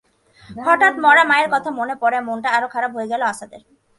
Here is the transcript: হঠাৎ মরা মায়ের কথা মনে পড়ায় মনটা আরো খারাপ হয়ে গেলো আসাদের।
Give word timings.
হঠাৎ 0.49 0.93
মরা 1.03 1.23
মায়ের 1.23 1.49
কথা 1.53 1.69
মনে 1.79 1.95
পড়ায় 2.01 2.25
মনটা 2.27 2.49
আরো 2.57 2.67
খারাপ 2.67 2.91
হয়ে 2.95 3.11
গেলো 3.11 3.25
আসাদের। 3.25 3.61